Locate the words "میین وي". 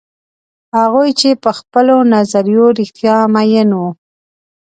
3.33-3.89